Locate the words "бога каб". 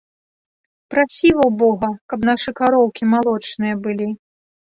1.59-2.19